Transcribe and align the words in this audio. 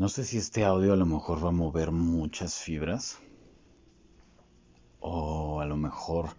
No 0.00 0.08
sé 0.08 0.24
si 0.24 0.38
este 0.38 0.64
audio 0.64 0.94
a 0.94 0.96
lo 0.96 1.04
mejor 1.04 1.44
va 1.44 1.50
a 1.50 1.52
mover 1.52 1.90
muchas 1.90 2.54
fibras 2.54 3.18
o 4.98 5.60
a 5.60 5.66
lo 5.66 5.76
mejor 5.76 6.30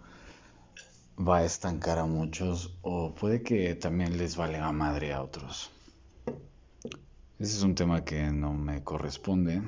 va 1.20 1.38
a 1.38 1.46
estancar 1.46 2.00
a 2.00 2.08
muchos 2.08 2.76
o 2.82 3.14
puede 3.14 3.44
que 3.44 3.76
también 3.76 4.18
les 4.18 4.36
valga 4.36 4.72
madre 4.72 5.14
a 5.14 5.22
otros. 5.22 5.70
Ese 7.38 7.58
es 7.58 7.62
un 7.62 7.76
tema 7.76 8.04
que 8.04 8.32
no 8.32 8.52
me 8.52 8.84
corresponde, 8.84 9.62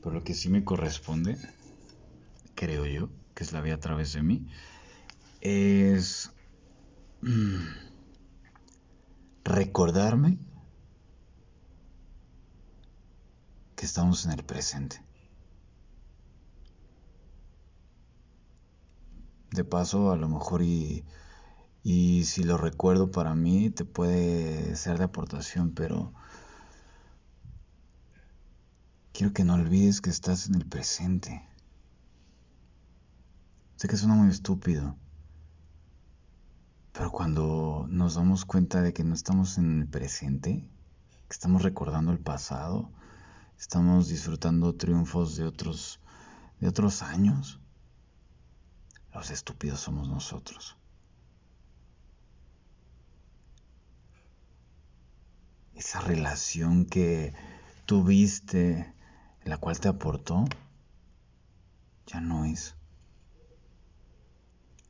pero 0.00 0.14
lo 0.14 0.24
que 0.24 0.32
sí 0.32 0.48
me 0.48 0.64
corresponde, 0.64 1.36
creo 2.54 2.86
yo, 2.86 3.10
que 3.34 3.44
es 3.44 3.52
la 3.52 3.60
vía 3.60 3.74
a 3.74 3.80
través 3.80 4.14
de 4.14 4.22
mí, 4.22 4.46
es 5.42 6.32
mm, 7.20 7.60
recordarme 9.44 10.38
que 13.76 13.86
estamos 13.86 14.24
en 14.24 14.32
el 14.32 14.44
presente. 14.44 15.02
De 19.52 19.64
paso, 19.64 20.10
a 20.10 20.16
lo 20.16 20.28
mejor 20.28 20.62
y, 20.62 21.04
y 21.82 22.24
si 22.24 22.42
lo 22.42 22.56
recuerdo 22.56 23.10
para 23.10 23.34
mí, 23.34 23.70
te 23.70 23.84
puede 23.84 24.74
ser 24.76 24.98
de 24.98 25.04
aportación, 25.04 25.72
pero 25.72 26.12
quiero 29.12 29.32
que 29.32 29.44
no 29.44 29.54
olvides 29.54 30.00
que 30.00 30.10
estás 30.10 30.48
en 30.48 30.56
el 30.56 30.66
presente. 30.66 31.46
Sé 33.76 33.88
que 33.88 33.96
suena 33.96 34.14
muy 34.14 34.30
estúpido, 34.30 34.96
pero 36.92 37.10
cuando 37.12 37.86
nos 37.90 38.14
damos 38.14 38.46
cuenta 38.46 38.80
de 38.80 38.94
que 38.94 39.04
no 39.04 39.14
estamos 39.14 39.58
en 39.58 39.82
el 39.82 39.86
presente, 39.86 40.70
que 41.28 41.32
estamos 41.32 41.62
recordando 41.62 42.10
el 42.10 42.18
pasado, 42.18 42.90
estamos 43.58 44.08
disfrutando 44.08 44.74
triunfos 44.74 45.36
de 45.36 45.44
otros, 45.44 46.00
de 46.60 46.68
otros 46.68 47.02
años. 47.02 47.60
Los 49.12 49.30
estúpidos 49.30 49.80
somos 49.80 50.08
nosotros. 50.08 50.76
Esa 55.74 56.00
relación 56.00 56.86
que 56.86 57.34
tuviste, 57.86 58.94
la 59.44 59.58
cual 59.58 59.78
te 59.78 59.88
aportó, 59.88 60.44
ya 62.06 62.20
no 62.20 62.44
es. 62.44 62.74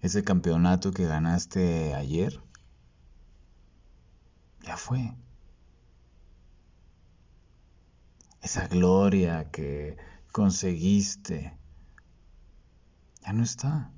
Ese 0.01 0.23
campeonato 0.23 0.93
que 0.93 1.07
ganaste 1.07 1.95
ayer, 1.95 2.41
ya 4.63 4.77
fue. 4.77 5.15
Esa 8.47 8.69
gloria 8.69 9.51
que 9.51 9.97
conseguiste, 10.31 11.59
ya 13.23 13.33
no 13.33 13.43
está. 13.43 13.91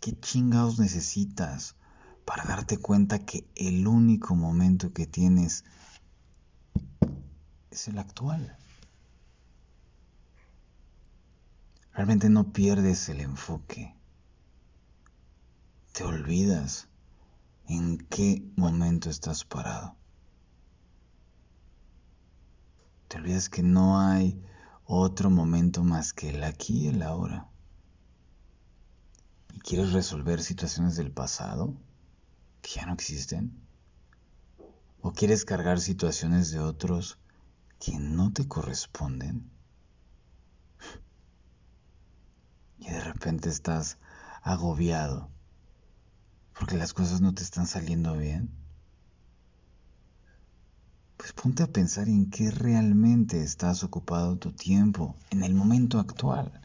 ¿Qué 0.00 0.18
chingados 0.18 0.78
necesitas 0.78 1.76
para 2.24 2.44
darte 2.44 2.78
cuenta 2.78 3.26
que 3.26 3.46
el 3.54 3.86
único 3.86 4.34
momento 4.34 4.94
que 4.94 5.06
tienes 5.06 5.62
es 7.70 7.88
el 7.88 7.98
actual? 7.98 8.56
Realmente 11.92 12.30
no 12.30 12.50
pierdes 12.50 13.10
el 13.10 13.20
enfoque. 13.20 13.94
Te 15.92 16.02
olvidas 16.02 16.88
en 17.68 17.98
qué 17.98 18.42
momento 18.56 19.10
estás 19.10 19.44
parado. 19.44 19.96
Te 23.14 23.20
olvidas 23.20 23.48
que 23.48 23.62
no 23.62 24.00
hay 24.00 24.42
otro 24.86 25.30
momento 25.30 25.84
más 25.84 26.12
que 26.12 26.30
el 26.30 26.42
aquí 26.42 26.78
y 26.78 26.88
el 26.88 27.00
ahora. 27.00 27.48
¿Y 29.52 29.60
quieres 29.60 29.92
resolver 29.92 30.42
situaciones 30.42 30.96
del 30.96 31.12
pasado 31.12 31.76
que 32.60 32.70
ya 32.70 32.86
no 32.86 32.92
existen? 32.92 33.56
¿O 35.00 35.12
quieres 35.12 35.44
cargar 35.44 35.78
situaciones 35.78 36.50
de 36.50 36.58
otros 36.58 37.20
que 37.78 38.00
no 38.00 38.32
te 38.32 38.48
corresponden? 38.48 39.48
Y 42.80 42.88
de 42.88 43.00
repente 43.00 43.48
estás 43.48 43.98
agobiado 44.42 45.30
porque 46.58 46.76
las 46.76 46.92
cosas 46.92 47.20
no 47.20 47.32
te 47.32 47.44
están 47.44 47.68
saliendo 47.68 48.16
bien 48.16 48.63
ponte 51.34 51.62
a 51.62 51.66
pensar 51.66 52.08
en 52.08 52.30
qué 52.30 52.50
realmente 52.50 53.42
estás 53.42 53.84
ocupado 53.84 54.36
tu 54.36 54.52
tiempo 54.52 55.16
en 55.30 55.42
el 55.42 55.54
momento 55.54 55.98
actual. 55.98 56.60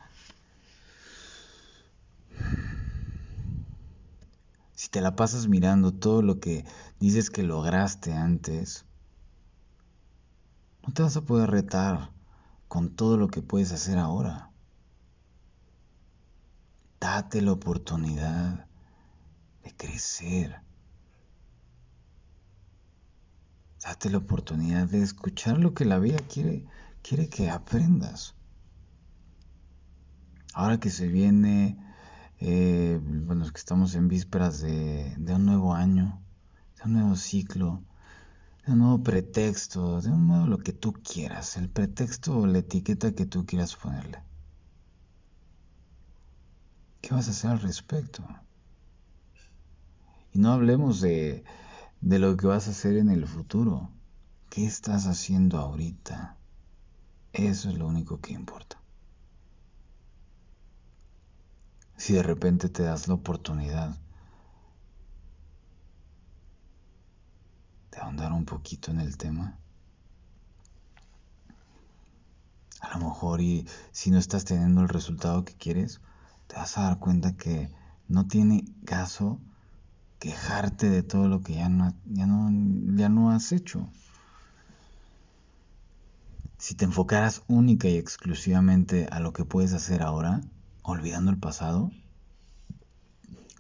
Si 4.73 4.89
te 4.89 5.01
la 5.01 5.15
pasas 5.15 5.47
mirando 5.47 5.91
todo 5.91 6.21
lo 6.21 6.39
que 6.39 6.65
dices 6.99 7.29
que 7.29 7.43
lograste 7.43 8.13
antes, 8.13 8.85
no 10.87 10.93
te 10.93 11.03
vas 11.03 11.17
a 11.17 11.21
poder 11.21 11.51
retar 11.51 12.11
con 12.67 12.95
todo 12.95 13.17
lo 13.17 13.27
que 13.27 13.41
puedes 13.41 13.71
hacer 13.71 13.97
ahora. 13.97 14.51
Date 16.99 17.41
la 17.41 17.51
oportunidad 17.51 18.67
de 19.63 19.75
crecer 19.75 20.61
Date 23.83 24.09
la 24.09 24.17
oportunidad 24.17 24.87
de 24.87 25.01
escuchar 25.01 25.57
lo 25.57 25.73
que 25.73 25.85
la 25.85 25.99
vida 25.99 26.17
quiere, 26.17 26.65
quiere 27.01 27.29
que 27.29 27.49
aprendas. 27.49 28.35
Ahora 30.53 30.79
que 30.79 30.89
se 30.89 31.07
viene, 31.07 31.77
eh, 32.39 32.99
bueno, 33.01 33.45
que 33.45 33.57
estamos 33.57 33.95
en 33.95 34.09
vísperas 34.09 34.59
de, 34.59 35.15
de 35.17 35.33
un 35.33 35.45
nuevo 35.45 35.73
año, 35.73 36.21
de 36.77 36.83
un 36.85 36.93
nuevo 36.93 37.15
ciclo, 37.15 37.81
de 38.65 38.73
un 38.73 38.79
nuevo 38.79 39.01
pretexto, 39.01 40.01
de 40.01 40.09
un 40.09 40.27
nuevo 40.27 40.47
lo 40.47 40.57
que 40.57 40.73
tú 40.73 40.93
quieras, 40.93 41.55
el 41.55 41.69
pretexto 41.69 42.37
o 42.37 42.47
la 42.47 42.59
etiqueta 42.59 43.13
que 43.13 43.25
tú 43.25 43.45
quieras 43.45 43.75
ponerle. 43.75 44.21
¿Qué 47.01 47.13
vas 47.13 47.27
a 47.29 47.31
hacer 47.31 47.51
al 47.51 47.61
respecto? 47.61 48.23
Y 50.33 50.39
no 50.39 50.51
hablemos 50.51 50.99
de, 51.01 51.43
de 52.01 52.19
lo 52.19 52.37
que 52.37 52.47
vas 52.47 52.67
a 52.67 52.71
hacer 52.71 52.97
en 52.97 53.09
el 53.09 53.27
futuro. 53.27 53.89
¿Qué 54.49 54.65
estás 54.65 55.05
haciendo 55.05 55.57
ahorita? 55.57 56.37
Eso 57.33 57.69
es 57.69 57.77
lo 57.77 57.87
único 57.87 58.19
que 58.19 58.33
importa. 58.33 58.81
Si 61.97 62.13
de 62.13 62.23
repente 62.23 62.69
te 62.69 62.83
das 62.83 63.07
la 63.07 63.15
oportunidad 63.15 63.97
de 67.91 67.97
ahondar 67.97 68.31
un 68.31 68.45
poquito 68.45 68.91
en 68.91 69.01
el 69.01 69.17
tema, 69.17 69.59
a 72.79 72.97
lo 72.97 73.05
mejor 73.09 73.41
y 73.41 73.67
si 73.91 74.09
no 74.09 74.17
estás 74.17 74.45
teniendo 74.45 74.81
el 74.81 74.87
resultado 74.87 75.43
que 75.43 75.53
quieres, 75.55 75.99
te 76.47 76.55
vas 76.55 76.77
a 76.77 76.83
dar 76.83 76.99
cuenta 76.99 77.35
que 77.35 77.69
no 78.07 78.25
tiene 78.27 78.63
caso 78.85 79.39
quejarte 80.19 80.89
de 80.89 81.01
todo 81.01 81.27
lo 81.27 81.41
que 81.41 81.55
ya 81.55 81.69
no, 81.69 81.95
ya 82.05 82.27
no, 82.27 82.49
ya 82.95 83.09
no 83.09 83.31
has 83.31 83.51
hecho. 83.51 83.89
Si 86.57 86.75
te 86.75 86.85
enfocaras 86.85 87.43
única 87.47 87.87
y 87.87 87.97
exclusivamente 87.97 89.07
a 89.11 89.21
lo 89.21 89.31
que 89.31 89.45
puedes 89.45 89.73
hacer 89.73 90.01
ahora, 90.01 90.41
olvidando 90.83 91.31
el 91.31 91.37
pasado, 91.37 91.91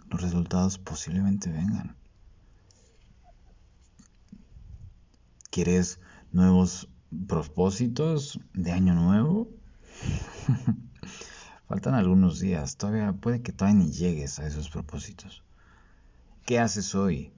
los 0.09 0.21
resultados 0.21 0.77
posiblemente 0.77 1.49
vengan. 1.49 1.95
¿Quieres 5.49 5.99
nuevos 6.31 6.89
propósitos 7.27 8.39
de 8.53 8.71
año 8.73 8.93
nuevo? 8.95 9.49
Faltan 11.67 11.93
algunos 11.93 12.39
días, 12.39 12.75
todavía 12.77 13.13
puede 13.13 13.41
que 13.41 13.53
todavía 13.53 13.79
ni 13.79 13.91
llegues 13.91 14.39
a 14.39 14.47
esos 14.47 14.69
propósitos. 14.69 15.43
¿Qué 16.49 16.57
haces 16.57 16.95
hoy? 16.95 17.31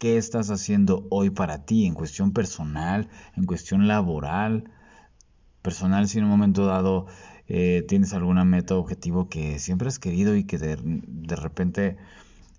¿Qué 0.00 0.16
estás 0.16 0.50
haciendo 0.50 1.06
hoy 1.08 1.30
para 1.30 1.64
ti 1.64 1.86
en 1.86 1.94
cuestión 1.94 2.32
personal, 2.32 3.08
en 3.36 3.44
cuestión 3.44 3.86
laboral? 3.86 4.72
Personal, 5.62 6.08
si 6.08 6.18
en 6.18 6.24
un 6.24 6.30
momento 6.30 6.66
dado 6.66 7.06
eh, 7.46 7.84
tienes 7.86 8.12
alguna 8.12 8.44
meta 8.44 8.74
o 8.74 8.80
objetivo 8.80 9.28
que 9.28 9.60
siempre 9.60 9.86
has 9.86 10.00
querido 10.00 10.34
y 10.34 10.42
que 10.42 10.58
de, 10.58 11.36
repente 11.36 11.96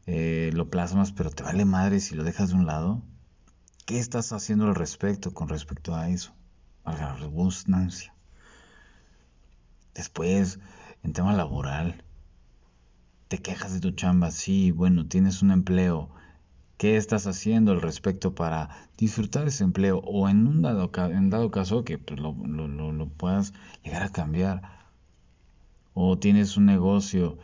eh, 0.06 0.50
lo 0.54 0.69
plasmas, 0.69 1.12
pero 1.12 1.30
te 1.30 1.44
vale 1.44 1.66
madre 1.66 2.00
si 2.00 2.16
lo 2.16 2.24
dejas 2.24 2.51
de 2.51 2.56
un 2.56 2.66
lado. 2.66 3.04
¿Qué 3.86 4.00
estás 4.00 4.31
haciendo 4.31 4.68
al 4.68 4.75
respecto 4.75 5.33
con 5.33 5.50
respecto 5.50 5.94
a 5.94 6.07
eso? 6.07 6.33
A 6.86 6.94
la 6.94 7.16
redundancia. 7.16 8.16
Después, 9.94 10.57
en 11.04 11.12
tema 11.12 11.33
laboral, 11.33 12.06
te 13.35 13.41
quejas 13.41 13.73
de 13.73 13.81
tu 13.81 13.91
chamba, 13.91 14.31
sí, 14.31 14.71
bueno, 14.71 15.07
tienes 15.07 15.41
un 15.41 15.51
empleo. 15.51 16.09
¿Qué 16.77 16.95
estás 16.95 17.27
haciendo 17.27 17.73
al 17.73 17.81
respecto 17.81 18.33
para 18.33 18.69
disfrutar 18.97 19.45
ese 19.45 19.65
empleo? 19.65 19.99
O 20.05 20.29
en 20.29 20.47
un 20.47 20.61
dado, 20.61 20.89
en 21.11 21.29
dado 21.29 21.51
caso 21.51 21.83
que 21.83 21.97
pues, 21.97 22.17
lo, 22.17 22.31
lo 22.31 23.09
puedas 23.09 23.51
llegar 23.83 24.03
a 24.03 24.09
cambiar. 24.09 24.61
O 25.93 26.17
tienes 26.17 26.55
un 26.55 26.65
negocio, 26.65 27.37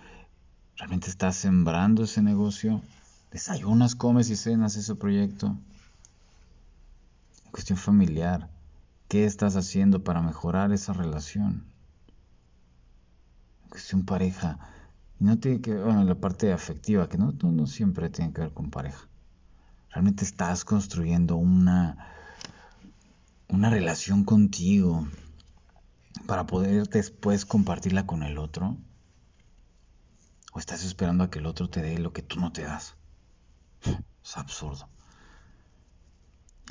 ¿realmente 0.78 1.10
estás 1.10 1.36
sembrando 1.36 2.06
ese 2.06 2.22
negocio? 2.22 2.82
¿Desayunas, 3.30 3.96
comes 3.96 4.30
y 4.30 4.38
cenas 4.38 4.78
ese 4.78 4.96
proyecto? 4.96 5.58
Cuestión 7.52 7.78
familiar, 7.78 8.50
¿qué 9.10 9.26
estás 9.26 9.58
haciendo 9.58 10.06
para 10.06 10.22
mejorar 10.22 10.72
esa 10.72 10.94
relación? 10.94 11.66
Cuestión 13.70 14.06
pareja, 14.06 14.58
y 15.22 15.24
no 15.24 15.38
tiene 15.38 15.62
que 15.62 15.72
ver, 15.72 15.84
bueno, 15.84 16.04
la 16.04 16.16
parte 16.16 16.52
afectiva, 16.52 17.08
que 17.08 17.20
no, 17.20 17.32
no, 17.32 17.68
siempre 17.68 18.10
tiene 18.10 18.34
que 18.34 18.42
ver 18.42 18.54
con 18.54 18.72
pareja. 18.72 19.08
Realmente 19.92 20.26
estás 20.26 20.66
construyendo 20.66 21.36
una, 21.36 22.08
una 23.48 23.70
relación 23.70 24.24
contigo 24.24 25.08
para 26.26 26.48
poder 26.48 26.90
después 26.90 27.46
compartirla 27.46 28.08
con 28.08 28.24
el 28.24 28.40
otro. 28.40 28.78
¿O 30.54 30.58
estás 30.58 30.84
esperando 30.84 31.24
a 31.24 31.30
que 31.30 31.38
el 31.38 31.46
otro 31.46 31.70
te 31.70 31.84
dé 31.84 32.00
lo 32.00 32.14
que 32.14 32.24
tú 32.24 32.40
no 32.40 32.52
te 32.52 32.64
das? 32.64 32.96
Es 34.26 34.38
absurdo. 34.38 34.90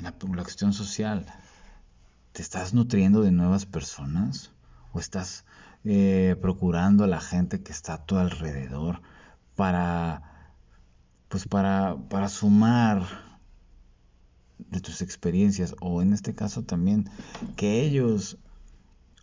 La, 0.01 0.13
la 0.35 0.43
cuestión 0.43 0.73
social, 0.73 1.25
¿te 2.33 2.41
estás 2.41 2.73
nutriendo 2.73 3.21
de 3.21 3.31
nuevas 3.31 3.65
personas? 3.65 4.51
¿O 4.91 4.99
estás 4.99 5.45
eh, 5.83 6.35
procurando 6.41 7.03
a 7.03 7.07
la 7.07 7.19
gente 7.19 7.63
que 7.63 7.71
está 7.71 7.95
a 7.95 8.05
tu 8.05 8.17
alrededor 8.17 9.01
para, 9.55 10.53
pues 11.27 11.47
para, 11.47 11.97
para 12.09 12.29
sumar 12.29 13.03
de 14.69 14.79
tus 14.79 15.01
experiencias 15.01 15.75
o 15.81 16.01
en 16.01 16.13
este 16.13 16.35
caso 16.35 16.63
también 16.63 17.09
que 17.55 17.81
ellos, 17.81 18.37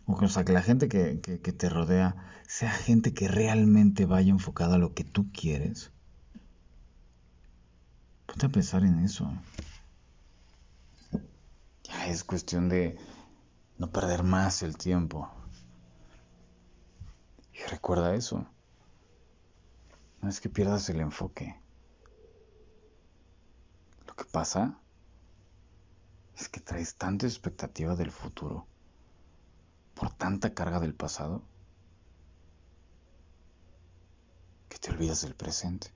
o 0.05 0.27
sea, 0.27 0.43
que 0.43 0.53
la 0.53 0.61
gente 0.61 0.89
que, 0.89 1.21
que, 1.21 1.39
que 1.39 1.53
te 1.53 1.69
rodea 1.69 2.15
sea 2.47 2.71
gente 2.71 3.13
que 3.13 3.27
realmente 3.27 4.05
vaya 4.05 4.31
enfocada 4.31 4.75
a 4.75 4.79
lo 4.79 4.93
que 4.93 5.03
tú 5.03 5.31
quieres. 5.31 5.91
Ponte 8.25 8.47
a 8.47 8.49
pensar 8.49 8.83
en 8.83 8.99
eso. 8.99 9.31
Ya 11.83 12.07
es 12.07 12.23
cuestión 12.23 12.69
de 12.69 12.97
no 13.77 13.91
perder 13.91 14.23
más 14.23 14.61
el 14.61 14.77
tiempo. 14.77 15.29
Recuerda 17.69 18.15
eso. 18.15 18.47
No 20.21 20.29
es 20.29 20.41
que 20.41 20.49
pierdas 20.49 20.89
el 20.89 21.01
enfoque. 21.01 21.55
Lo 24.07 24.15
que 24.15 24.25
pasa 24.25 24.79
es 26.35 26.49
que 26.49 26.59
traes 26.59 26.95
tanta 26.95 27.27
expectativa 27.27 27.95
del 27.95 28.09
futuro 28.09 28.65
por 29.93 30.11
tanta 30.11 30.53
carga 30.55 30.79
del 30.79 30.95
pasado 30.95 31.43
que 34.67 34.79
te 34.79 34.89
olvidas 34.89 35.21
del 35.21 35.35
presente. 35.35 35.91